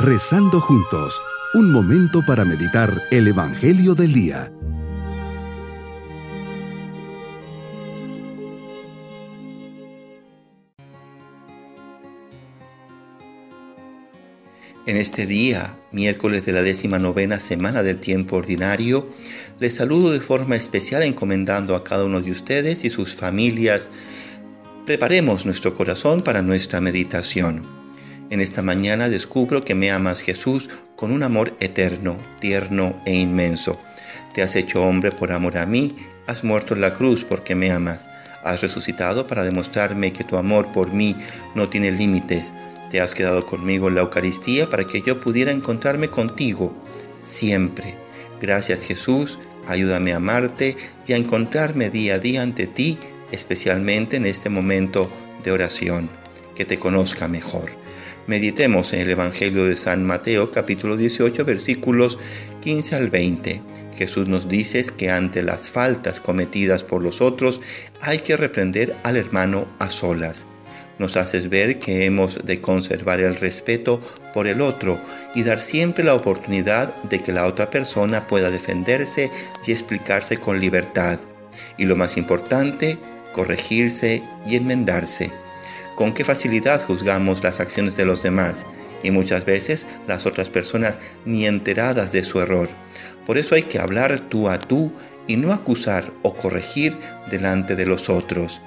Rezando 0.00 0.60
juntos, 0.60 1.20
un 1.54 1.72
momento 1.72 2.24
para 2.24 2.44
meditar 2.44 3.02
el 3.10 3.26
Evangelio 3.26 3.96
del 3.96 4.12
Día. 4.12 4.52
En 14.86 14.96
este 14.96 15.26
día, 15.26 15.74
miércoles 15.90 16.46
de 16.46 16.52
la 16.52 16.62
décima 16.62 17.00
novena 17.00 17.40
semana 17.40 17.82
del 17.82 17.98
tiempo 17.98 18.36
ordinario, 18.36 19.08
les 19.58 19.74
saludo 19.74 20.12
de 20.12 20.20
forma 20.20 20.54
especial 20.54 21.02
encomendando 21.02 21.74
a 21.74 21.82
cada 21.82 22.04
uno 22.04 22.20
de 22.20 22.30
ustedes 22.30 22.84
y 22.84 22.90
sus 22.90 23.16
familias. 23.16 23.90
Preparemos 24.86 25.44
nuestro 25.44 25.74
corazón 25.74 26.20
para 26.20 26.40
nuestra 26.40 26.80
meditación. 26.80 27.77
En 28.30 28.40
esta 28.40 28.62
mañana 28.62 29.08
descubro 29.08 29.62
que 29.62 29.74
me 29.74 29.90
amas 29.90 30.20
Jesús 30.20 30.68
con 30.96 31.12
un 31.12 31.22
amor 31.22 31.56
eterno, 31.60 32.16
tierno 32.40 33.00
e 33.06 33.14
inmenso. 33.14 33.78
Te 34.34 34.42
has 34.42 34.56
hecho 34.56 34.82
hombre 34.82 35.10
por 35.10 35.32
amor 35.32 35.58
a 35.58 35.66
mí, 35.66 35.96
has 36.26 36.44
muerto 36.44 36.74
en 36.74 36.80
la 36.80 36.94
cruz 36.94 37.24
porque 37.24 37.54
me 37.54 37.70
amas, 37.70 38.08
has 38.44 38.60
resucitado 38.60 39.26
para 39.26 39.44
demostrarme 39.44 40.12
que 40.12 40.24
tu 40.24 40.36
amor 40.36 40.70
por 40.72 40.92
mí 40.92 41.16
no 41.54 41.68
tiene 41.68 41.90
límites 41.90 42.52
te 42.90 43.00
has 43.00 43.14
quedado 43.14 43.44
conmigo 43.44 43.88
en 43.88 43.94
la 43.94 44.00
Eucaristía 44.02 44.68
para 44.68 44.84
que 44.84 45.02
yo 45.02 45.20
pudiera 45.20 45.50
encontrarme 45.50 46.08
contigo 46.08 46.74
siempre. 47.20 47.94
Gracias 48.40 48.84
Jesús, 48.84 49.38
ayúdame 49.66 50.12
a 50.12 50.16
amarte 50.16 50.76
y 51.06 51.12
a 51.12 51.16
encontrarme 51.16 51.90
día 51.90 52.14
a 52.14 52.18
día 52.18 52.42
ante 52.42 52.66
ti, 52.66 52.98
especialmente 53.32 54.16
en 54.16 54.26
este 54.26 54.48
momento 54.48 55.10
de 55.42 55.52
oración. 55.52 56.08
Que 56.58 56.64
te 56.64 56.78
conozca 56.78 57.28
mejor. 57.28 57.70
Meditemos 58.26 58.92
en 58.92 59.00
el 59.02 59.10
Evangelio 59.10 59.64
de 59.64 59.76
San 59.76 60.04
Mateo 60.04 60.50
capítulo 60.50 60.96
18 60.96 61.44
versículos 61.44 62.18
15 62.62 62.96
al 62.96 63.10
20. 63.10 63.62
Jesús 63.96 64.26
nos 64.26 64.48
dice 64.48 64.82
que 64.96 65.08
ante 65.08 65.44
las 65.44 65.70
faltas 65.70 66.18
cometidas 66.18 66.82
por 66.82 67.00
los 67.00 67.20
otros 67.20 67.60
hay 68.00 68.18
que 68.18 68.36
reprender 68.36 68.96
al 69.04 69.16
hermano 69.16 69.68
a 69.78 69.88
solas 69.88 70.46
nos 70.98 71.16
haces 71.16 71.48
ver 71.48 71.78
que 71.78 72.06
hemos 72.06 72.44
de 72.44 72.60
conservar 72.60 73.20
el 73.20 73.36
respeto 73.36 74.00
por 74.34 74.48
el 74.48 74.60
otro 74.60 75.00
y 75.32 75.44
dar 75.44 75.60
siempre 75.60 76.02
la 76.02 76.16
oportunidad 76.16 76.92
de 77.04 77.22
que 77.22 77.30
la 77.30 77.46
otra 77.46 77.70
persona 77.70 78.26
pueda 78.26 78.50
defenderse 78.50 79.30
y 79.64 79.70
explicarse 79.70 80.38
con 80.38 80.60
libertad. 80.60 81.20
Y 81.76 81.84
lo 81.84 81.94
más 81.94 82.16
importante, 82.16 82.98
corregirse 83.32 84.24
y 84.44 84.56
enmendarse. 84.56 85.30
Con 85.98 86.14
qué 86.14 86.24
facilidad 86.24 86.80
juzgamos 86.80 87.42
las 87.42 87.58
acciones 87.58 87.96
de 87.96 88.04
los 88.04 88.22
demás 88.22 88.66
y 89.02 89.10
muchas 89.10 89.44
veces 89.44 89.84
las 90.06 90.26
otras 90.26 90.48
personas 90.48 91.00
ni 91.24 91.44
enteradas 91.44 92.12
de 92.12 92.22
su 92.22 92.38
error. 92.38 92.68
Por 93.26 93.36
eso 93.36 93.56
hay 93.56 93.64
que 93.64 93.80
hablar 93.80 94.20
tú 94.28 94.48
a 94.48 94.60
tú 94.60 94.92
y 95.26 95.34
no 95.34 95.52
acusar 95.52 96.04
o 96.22 96.36
corregir 96.36 96.96
delante 97.32 97.74
de 97.74 97.84
los 97.84 98.10
otros. 98.10 98.60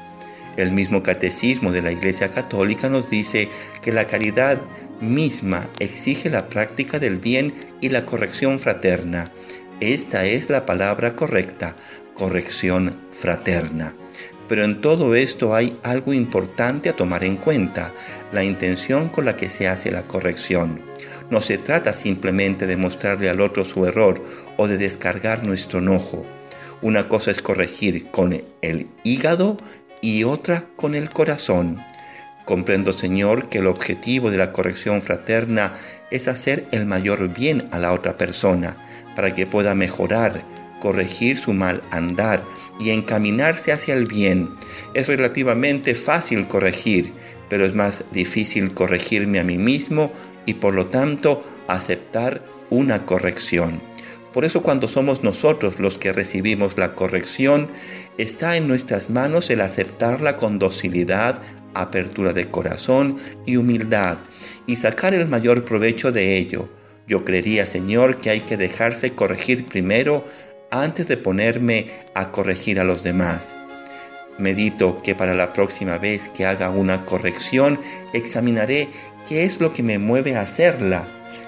El 0.57 0.73
mismo 0.73 1.03
catecismo 1.03 1.71
de 1.71 1.81
la 1.81 1.93
Iglesia 1.93 2.29
Católica 2.29 2.89
nos 2.89 3.09
dice 3.09 3.47
que 3.81 3.93
la 3.93 4.07
caridad 4.07 4.59
misma 4.99 5.69
exige 5.79 6.29
la 6.29 6.49
práctica 6.49 6.99
del 6.99 7.17
bien 7.17 7.53
y 7.79 7.87
la 7.91 8.05
corrección 8.05 8.59
fraterna. 8.59 9.31
Esta 9.79 10.25
es 10.25 10.49
la 10.49 10.65
palabra 10.65 11.15
correcta, 11.15 11.77
corrección 12.13 12.93
fraterna. 13.09 13.95
Pero 14.51 14.65
en 14.65 14.81
todo 14.81 15.15
esto 15.15 15.55
hay 15.55 15.79
algo 15.81 16.13
importante 16.13 16.89
a 16.89 16.93
tomar 16.93 17.23
en 17.23 17.37
cuenta, 17.37 17.93
la 18.33 18.43
intención 18.43 19.07
con 19.07 19.23
la 19.23 19.37
que 19.37 19.49
se 19.49 19.69
hace 19.69 19.93
la 19.93 20.03
corrección. 20.03 20.83
No 21.29 21.41
se 21.41 21.57
trata 21.57 21.93
simplemente 21.93 22.67
de 22.67 22.75
mostrarle 22.75 23.29
al 23.29 23.39
otro 23.39 23.63
su 23.63 23.85
error 23.85 24.21
o 24.57 24.67
de 24.67 24.77
descargar 24.77 25.47
nuestro 25.47 25.79
enojo. 25.79 26.25
Una 26.81 27.07
cosa 27.07 27.31
es 27.31 27.41
corregir 27.41 28.07
con 28.07 28.41
el 28.61 28.87
hígado 29.05 29.55
y 30.01 30.25
otra 30.25 30.65
con 30.75 30.95
el 30.95 31.11
corazón. 31.11 31.81
Comprendo, 32.43 32.91
Señor, 32.91 33.47
que 33.47 33.59
el 33.59 33.67
objetivo 33.67 34.31
de 34.31 34.37
la 34.37 34.51
corrección 34.51 35.01
fraterna 35.01 35.75
es 36.09 36.27
hacer 36.27 36.65
el 36.73 36.85
mayor 36.85 37.29
bien 37.29 37.69
a 37.71 37.79
la 37.79 37.93
otra 37.93 38.17
persona, 38.17 38.75
para 39.15 39.33
que 39.33 39.45
pueda 39.45 39.75
mejorar, 39.75 40.43
corregir 40.81 41.37
su 41.37 41.53
mal 41.53 41.81
andar 41.91 42.43
y 42.81 42.89
encaminarse 42.89 43.71
hacia 43.71 43.93
el 43.93 44.05
bien. 44.05 44.49
Es 44.93 45.07
relativamente 45.07 45.95
fácil 45.95 46.49
corregir, 46.49 47.13
pero 47.47 47.63
es 47.63 47.73
más 47.73 48.03
difícil 48.11 48.73
corregirme 48.73 49.39
a 49.39 49.45
mí 49.45 49.57
mismo 49.57 50.11
y 50.45 50.55
por 50.55 50.73
lo 50.73 50.87
tanto 50.87 51.41
aceptar 51.69 52.43
una 52.69 53.05
corrección. 53.05 53.81
Por 54.33 54.45
eso 54.45 54.63
cuando 54.63 54.87
somos 54.87 55.23
nosotros 55.23 55.79
los 55.79 55.97
que 55.97 56.13
recibimos 56.13 56.77
la 56.77 56.93
corrección, 56.95 57.69
está 58.17 58.55
en 58.57 58.67
nuestras 58.67 59.09
manos 59.09 59.49
el 59.49 59.61
aceptarla 59.61 60.37
con 60.37 60.57
docilidad, 60.57 61.41
apertura 61.73 62.33
de 62.33 62.47
corazón 62.47 63.17
y 63.45 63.57
humildad 63.57 64.17
y 64.67 64.77
sacar 64.77 65.13
el 65.13 65.27
mayor 65.27 65.63
provecho 65.65 66.11
de 66.11 66.37
ello. 66.37 66.69
Yo 67.07 67.25
creería, 67.25 67.65
Señor, 67.65 68.21
que 68.21 68.29
hay 68.29 68.41
que 68.41 68.55
dejarse 68.55 69.11
corregir 69.11 69.65
primero 69.65 70.25
antes 70.71 71.07
de 71.07 71.17
ponerme 71.17 71.87
a 72.15 72.31
corregir 72.31 72.79
a 72.79 72.83
los 72.83 73.03
demás. 73.03 73.55
Medito 74.39 75.01
que 75.03 75.13
para 75.13 75.35
la 75.35 75.53
próxima 75.53 75.97
vez 75.97 76.29
que 76.29 76.45
haga 76.45 76.69
una 76.69 77.05
corrección 77.05 77.79
examinaré 78.13 78.89
qué 79.27 79.43
es 79.43 79.61
lo 79.61 79.73
que 79.73 79.83
me 79.83 79.99
mueve 79.99 80.35
a 80.35 80.41
hacerla, 80.41 81.05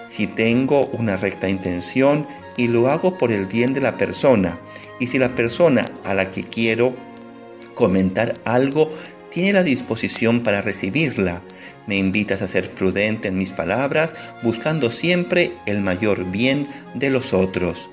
si 0.07 0.27
tengo 0.27 0.85
una 0.87 1.17
recta 1.17 1.49
intención 1.49 2.27
y 2.55 2.67
lo 2.67 2.89
hago 2.89 3.17
por 3.17 3.31
el 3.31 3.47
bien 3.47 3.73
de 3.73 3.81
la 3.81 3.97
persona. 3.97 4.59
Y 4.99 5.07
si 5.07 5.17
la 5.17 5.33
persona 5.33 5.85
a 6.03 6.13
la 6.13 6.29
que 6.29 6.43
quiero 6.43 6.93
comentar 7.73 8.35
algo 8.45 8.91
tiene 9.31 9.53
la 9.53 9.63
disposición 9.63 10.43
para 10.43 10.61
recibirla, 10.61 11.41
me 11.87 11.97
invitas 11.97 12.43
a 12.43 12.47
ser 12.47 12.69
prudente 12.69 13.29
en 13.29 13.37
mis 13.37 13.51
palabras, 13.51 14.13
buscando 14.43 14.91
siempre 14.91 15.51
el 15.65 15.81
mayor 15.81 16.29
bien 16.29 16.67
de 16.93 17.09
los 17.09 17.33
otros. 17.33 17.89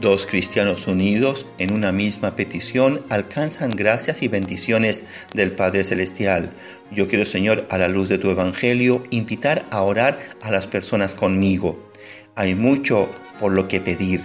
Dos 0.00 0.26
cristianos 0.26 0.86
unidos 0.86 1.46
en 1.58 1.72
una 1.72 1.92
misma 1.92 2.36
petición 2.36 3.04
alcanzan 3.08 3.70
gracias 3.70 4.22
y 4.22 4.28
bendiciones 4.28 5.04
del 5.34 5.52
Padre 5.52 5.82
Celestial. 5.84 6.52
Yo 6.90 7.08
quiero, 7.08 7.24
Señor, 7.24 7.66
a 7.70 7.78
la 7.78 7.88
luz 7.88 8.08
de 8.08 8.18
tu 8.18 8.30
Evangelio, 8.30 9.04
invitar 9.10 9.66
a 9.70 9.82
orar 9.82 10.18
a 10.40 10.50
las 10.50 10.66
personas 10.66 11.14
conmigo 11.14 11.88
hay 12.38 12.54
mucho 12.54 13.10
por 13.40 13.52
lo 13.52 13.66
que 13.66 13.80
pedir 13.80 14.20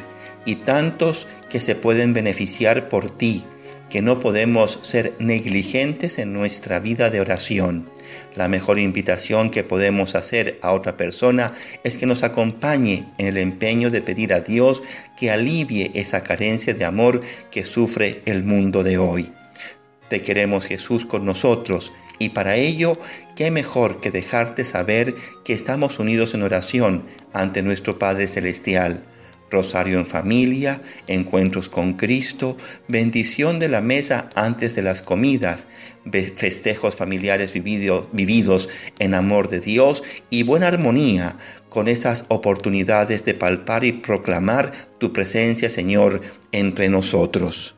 y 0.45 0.53
tantos 0.53 1.28
que 1.50 1.59
se 1.59 1.73
pueden 1.73 2.13
beneficiar 2.13 2.88
por 2.88 3.09
ti, 3.09 3.44
que 3.93 4.01
no 4.01 4.19
podemos 4.19 4.79
ser 4.81 5.13
negligentes 5.19 6.17
en 6.17 6.33
nuestra 6.33 6.79
vida 6.79 7.11
de 7.11 7.21
oración. 7.21 7.87
La 8.35 8.47
mejor 8.47 8.79
invitación 8.79 9.51
que 9.51 9.63
podemos 9.63 10.15
hacer 10.15 10.57
a 10.63 10.73
otra 10.73 10.97
persona 10.97 11.53
es 11.83 11.99
que 11.99 12.07
nos 12.07 12.23
acompañe 12.23 13.05
en 13.19 13.27
el 13.27 13.37
empeño 13.37 13.91
de 13.91 14.01
pedir 14.01 14.33
a 14.33 14.39
Dios 14.39 14.81
que 15.15 15.29
alivie 15.29 15.91
esa 15.93 16.23
carencia 16.23 16.73
de 16.73 16.85
amor 16.85 17.21
que 17.51 17.65
sufre 17.65 18.23
el 18.25 18.43
mundo 18.43 18.81
de 18.81 18.97
hoy. 18.97 19.31
Te 20.09 20.23
queremos 20.23 20.65
Jesús 20.65 21.05
con 21.05 21.23
nosotros 21.23 21.93
y 22.17 22.29
para 22.29 22.55
ello, 22.55 22.97
¿qué 23.35 23.51
mejor 23.51 24.01
que 24.01 24.09
dejarte 24.09 24.65
saber 24.65 25.13
que 25.45 25.53
estamos 25.53 25.99
unidos 25.99 26.33
en 26.33 26.41
oración 26.41 27.03
ante 27.31 27.61
nuestro 27.61 27.99
Padre 27.99 28.27
Celestial? 28.27 29.03
Rosario 29.53 30.00
en 30.00 30.06
familia, 30.06 30.81
encuentros 31.08 31.69
con 31.69 31.94
Cristo, 31.94 32.58
bendición 32.88 33.59
de 33.59 33.69
la 33.69 33.80
mesa 33.80 34.30
antes 34.36 34.75
de 34.75 34.84
las 34.84 35.02
comidas, 35.02 35.68
festejos 36.36 36.96
familiares 36.96 37.53
vividos 37.53 38.70
en 39.00 39.14
amor 39.14 39.50
de 39.50 39.61
Dios 39.61 40.03
y 40.29 40.44
buena 40.44 40.67
armonía 40.67 41.38
con 41.70 41.88
esas 41.88 42.26
oportunidades 42.28 43.23
de 43.26 43.34
palpar 43.34 43.84
y 43.85 43.94
proclamar 43.94 44.73
tu 45.00 45.14
presencia, 45.14 45.70
Señor, 45.70 46.22
entre 46.52 46.90
nosotros. 46.90 47.76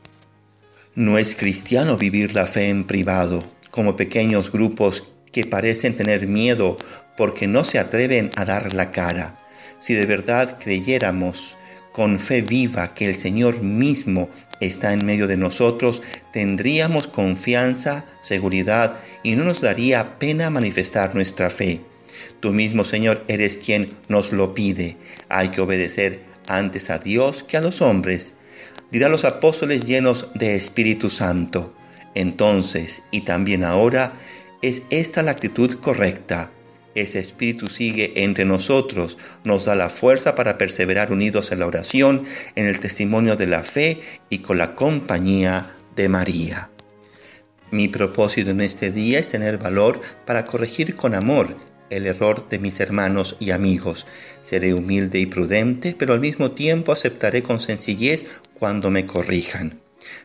No 0.94 1.18
es 1.18 1.34
cristiano 1.34 1.96
vivir 1.96 2.34
la 2.34 2.46
fe 2.46 2.70
en 2.70 2.84
privado 2.84 3.44
como 3.70 3.96
pequeños 3.96 4.50
grupos 4.50 5.04
que 5.30 5.44
parecen 5.44 5.96
tener 5.96 6.26
miedo 6.26 6.78
porque 7.16 7.46
no 7.46 7.64
se 7.64 7.78
atreven 7.78 8.30
a 8.36 8.46
dar 8.46 8.72
la 8.72 8.90
cara. 8.90 9.36
Si 9.80 9.92
de 9.94 10.06
verdad 10.06 10.58
creyéramos 10.58 11.56
con 11.96 12.20
fe 12.20 12.42
viva 12.42 12.92
que 12.92 13.06
el 13.06 13.16
Señor 13.16 13.62
mismo 13.62 14.28
está 14.60 14.92
en 14.92 15.06
medio 15.06 15.26
de 15.26 15.38
nosotros, 15.38 16.02
tendríamos 16.30 17.08
confianza, 17.08 18.04
seguridad 18.20 18.98
y 19.22 19.34
no 19.34 19.44
nos 19.44 19.62
daría 19.62 20.18
pena 20.18 20.50
manifestar 20.50 21.14
nuestra 21.14 21.48
fe. 21.48 21.80
Tú 22.40 22.52
mismo, 22.52 22.84
Señor, 22.84 23.24
eres 23.28 23.56
quien 23.56 23.88
nos 24.08 24.32
lo 24.32 24.52
pide. 24.52 24.98
Hay 25.30 25.48
que 25.48 25.62
obedecer 25.62 26.20
antes 26.46 26.90
a 26.90 26.98
Dios 26.98 27.42
que 27.44 27.56
a 27.56 27.62
los 27.62 27.80
hombres. 27.80 28.34
Dirá 28.90 29.08
los 29.08 29.24
apóstoles 29.24 29.86
llenos 29.86 30.28
de 30.34 30.54
Espíritu 30.54 31.08
Santo 31.08 31.72
entonces 32.14 33.04
y 33.10 33.22
también 33.22 33.64
ahora, 33.64 34.12
es 34.60 34.82
esta 34.90 35.22
la 35.22 35.30
actitud 35.30 35.72
correcta. 35.74 36.50
Ese 36.96 37.20
Espíritu 37.20 37.68
sigue 37.68 38.12
entre 38.16 38.44
nosotros, 38.44 39.18
nos 39.44 39.66
da 39.66 39.74
la 39.74 39.90
fuerza 39.90 40.34
para 40.34 40.58
perseverar 40.58 41.12
unidos 41.12 41.52
en 41.52 41.60
la 41.60 41.66
oración, 41.66 42.24
en 42.56 42.66
el 42.66 42.80
testimonio 42.80 43.36
de 43.36 43.46
la 43.46 43.62
fe 43.62 44.00
y 44.30 44.38
con 44.38 44.58
la 44.58 44.74
compañía 44.74 45.70
de 45.94 46.08
María. 46.08 46.70
Mi 47.70 47.88
propósito 47.88 48.50
en 48.50 48.60
este 48.60 48.90
día 48.90 49.18
es 49.18 49.28
tener 49.28 49.58
valor 49.58 50.00
para 50.24 50.44
corregir 50.44 50.96
con 50.96 51.14
amor 51.14 51.56
el 51.90 52.06
error 52.06 52.48
de 52.48 52.58
mis 52.58 52.80
hermanos 52.80 53.36
y 53.38 53.50
amigos. 53.50 54.06
Seré 54.42 54.74
humilde 54.74 55.18
y 55.18 55.26
prudente, 55.26 55.94
pero 55.98 56.14
al 56.14 56.20
mismo 56.20 56.50
tiempo 56.50 56.92
aceptaré 56.92 57.42
con 57.42 57.60
sencillez 57.60 58.40
cuando 58.54 58.90
me 58.90 59.06
corrijan. 59.06 59.80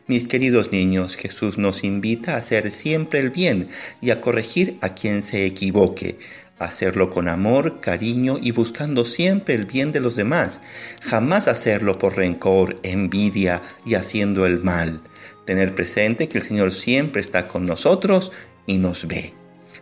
Mis 0.06 0.28
queridos 0.28 0.72
niños, 0.72 1.16
Jesús 1.16 1.58
nos 1.58 1.82
invita 1.84 2.34
a 2.34 2.38
hacer 2.38 2.70
siempre 2.70 3.20
el 3.20 3.30
bien 3.30 3.66
y 4.00 4.10
a 4.10 4.20
corregir 4.20 4.76
a 4.80 4.94
quien 4.94 5.22
se 5.22 5.44
equivoque, 5.44 6.18
hacerlo 6.64 7.10
con 7.10 7.28
amor, 7.28 7.80
cariño 7.80 8.38
y 8.40 8.52
buscando 8.52 9.04
siempre 9.04 9.54
el 9.54 9.66
bien 9.66 9.92
de 9.92 10.00
los 10.00 10.16
demás, 10.16 10.60
jamás 11.02 11.48
hacerlo 11.48 11.98
por 11.98 12.16
rencor, 12.16 12.78
envidia 12.82 13.62
y 13.84 13.94
haciendo 13.94 14.46
el 14.46 14.62
mal. 14.62 15.00
Tener 15.44 15.74
presente 15.74 16.28
que 16.28 16.38
el 16.38 16.44
Señor 16.44 16.72
siempre 16.72 17.20
está 17.20 17.48
con 17.48 17.66
nosotros 17.66 18.32
y 18.66 18.78
nos 18.78 19.06
ve. 19.06 19.34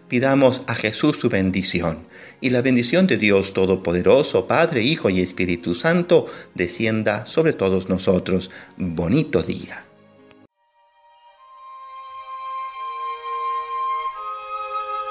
Pidamos 0.08 0.62
a 0.66 0.74
Jesús 0.74 1.18
su 1.18 1.28
bendición 1.28 1.98
y 2.40 2.50
la 2.50 2.62
bendición 2.62 3.06
de 3.06 3.16
Dios 3.16 3.54
Todopoderoso, 3.54 4.46
Padre, 4.46 4.82
Hijo 4.82 5.08
y 5.08 5.20
Espíritu 5.20 5.74
Santo, 5.74 6.26
descienda 6.54 7.26
sobre 7.26 7.52
todos 7.52 7.88
nosotros. 7.88 8.50
Bonito 8.76 9.42
día. 9.42 9.84